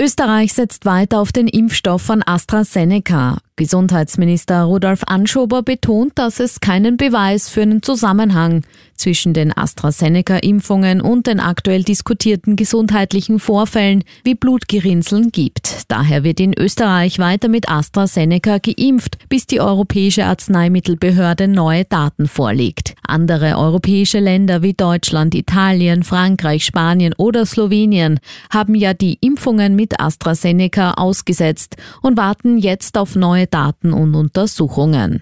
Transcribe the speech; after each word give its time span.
Österreich 0.00 0.54
setzt 0.54 0.86
weiter 0.86 1.20
auf 1.20 1.32
den 1.32 1.48
Impfstoff 1.48 2.00
von 2.00 2.22
AstraZeneca. 2.24 3.38
Gesundheitsminister 3.56 4.62
Rudolf 4.62 5.02
Anschober 5.06 5.62
betont, 5.62 6.18
dass 6.18 6.40
es 6.40 6.60
keinen 6.60 6.96
Beweis 6.96 7.50
für 7.50 7.62
einen 7.62 7.82
Zusammenhang 7.82 8.62
zwischen 8.96 9.34
den 9.34 9.52
AstraZeneca-Impfungen 9.52 11.02
und 11.02 11.26
den 11.26 11.40
aktuell 11.40 11.82
diskutierten 11.82 12.56
gesundheitlichen 12.56 13.38
Vorfällen 13.38 14.04
wie 14.24 14.34
Blutgerinnseln 14.34 15.30
gibt. 15.30 15.82
Daher 15.88 16.24
wird 16.24 16.40
in 16.40 16.54
Österreich 16.58 17.18
weiter 17.18 17.48
mit 17.48 17.68
AstraZeneca 17.68 18.58
geimpft, 18.58 19.18
bis 19.28 19.46
die 19.46 19.60
Europäische 19.60 20.24
Arzneimittelbehörde 20.24 21.48
neue 21.48 21.84
Daten 21.84 22.28
vorlegt. 22.28 22.94
Andere 23.12 23.58
europäische 23.58 24.20
Länder 24.20 24.62
wie 24.62 24.72
Deutschland, 24.72 25.34
Italien, 25.34 26.02
Frankreich, 26.02 26.64
Spanien 26.64 27.12
oder 27.18 27.44
Slowenien 27.44 28.20
haben 28.48 28.74
ja 28.74 28.94
die 28.94 29.18
Impfungen 29.20 29.76
mit 29.76 30.00
AstraZeneca 30.00 30.94
ausgesetzt 30.94 31.76
und 32.00 32.16
warten 32.16 32.56
jetzt 32.56 32.96
auf 32.96 33.14
neue 33.14 33.46
Daten 33.46 33.92
und 33.92 34.14
Untersuchungen. 34.14 35.20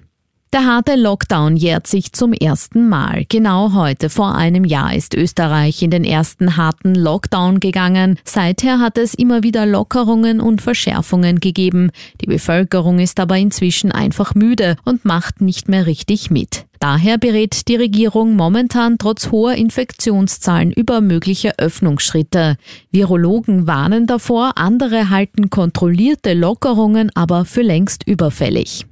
Der 0.53 0.67
harte 0.67 0.95
Lockdown 0.95 1.57
jährt 1.57 1.89
sich 1.89 2.13
zum 2.13 2.33
ersten 2.33 2.89
Mal. 2.89 3.25
Genau 3.29 3.73
heute 3.75 4.09
vor 4.09 4.37
einem 4.37 4.65
Jahr 4.65 4.95
ist 4.95 5.15
Österreich 5.15 5.83
in 5.83 5.91
den 5.91 6.05
ersten 6.05 6.57
harten 6.57 6.95
Lockdown 6.95 7.59
gegangen. 7.59 8.21
Seither 8.25 8.79
hat 8.79 8.99
es 8.99 9.15
immer 9.15 9.43
wieder 9.43 9.67
Lockerungen 9.67 10.41
und 10.41 10.63
Verschärfungen 10.63 11.41
gegeben. 11.41 11.91
Die 12.21 12.27
Bevölkerung 12.27 13.01
ist 13.01 13.19
aber 13.19 13.37
inzwischen 13.37 13.91
einfach 13.91 14.37
müde 14.37 14.77
und 14.85 15.05
macht 15.05 15.41
nicht 15.41 15.69
mehr 15.69 15.87
richtig 15.87 16.31
mit. 16.31 16.67
Daher 16.81 17.19
berät 17.19 17.69
die 17.69 17.77
Regierung 17.77 18.37
momentan 18.37 18.97
trotz 18.97 19.31
hoher 19.31 19.55
Infektionszahlen 19.55 20.73
über 20.73 21.03
mögliche 21.03 21.59
Öffnungsschritte. 21.59 22.57
Virologen 22.91 23.67
warnen 23.67 24.07
davor, 24.07 24.53
andere 24.57 25.11
halten 25.11 25.51
kontrollierte 25.51 26.33
Lockerungen 26.33 27.11
aber 27.15 27.45
für 27.45 27.63
längst 27.63 28.09
überfällig. 28.09 28.87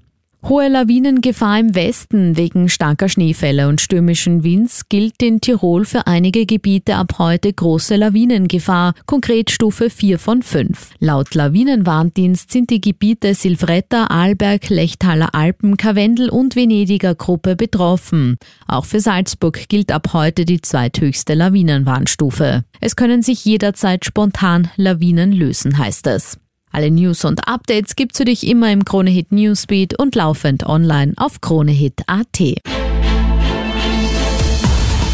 Hohe 0.45 0.69
Lawinengefahr 0.69 1.59
im 1.59 1.75
Westen 1.75 2.37
wegen 2.37 2.69
starker 2.69 3.09
Schneefälle 3.09 3.67
und 3.67 3.81
stürmischen 3.81 4.45
Winds 4.45 4.89
gilt 4.89 5.21
in 5.21 5.41
Tirol 5.41 5.85
für 5.85 6.07
einige 6.07 6.47
Gebiete 6.47 6.95
ab 6.95 7.15
heute 7.19 7.53
große 7.53 7.97
Lawinengefahr, 7.97 8.95
konkret 9.05 9.51
Stufe 9.51 9.91
4 9.91 10.19
von 10.21 10.43
5. 10.43 10.91
Laut 11.01 11.35
Lawinenwarndienst 11.35 12.53
sind 12.53 12.71
die 12.71 12.81
Gebiete 12.81 13.35
Silvretta, 13.35 14.07
Arlberg, 14.07 14.69
Lechtaler 14.69 15.35
Alpen, 15.35 15.77
Karwendel 15.77 16.31
und 16.31 16.55
Venediger 16.55 17.17
Gruppe 17.17 17.57
betroffen. 17.57 18.37
Auch 18.69 18.85
für 18.85 19.01
Salzburg 19.01 19.69
gilt 19.69 19.91
ab 19.91 20.13
heute 20.13 20.45
die 20.45 20.63
zweithöchste 20.63 21.35
Lawinenwarnstufe. 21.35 22.63
Es 22.81 22.95
können 22.95 23.23
sich 23.23 23.45
jederzeit 23.45 24.05
spontan 24.05 24.71
Lawinen 24.77 25.33
lösen, 25.33 25.79
heißt 25.79 26.07
es. 26.07 26.39
Alle 26.71 26.91
News 26.91 27.25
und 27.25 27.49
Updates 27.49 27.97
gibt's 27.97 28.19
für 28.19 28.25
dich 28.25 28.47
immer 28.47 28.71
im 28.73 28.85
Kronehit 28.85 29.33
Newsbeat 29.33 29.99
und 29.99 30.15
laufend 30.15 30.67
online 30.67 31.15
auf 31.17 31.41
kronehit.at. 31.41 32.39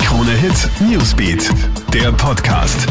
Kronehit 0.04 0.68
Newsbeat, 0.80 1.50
der 1.92 2.12
Podcast. 2.12 2.86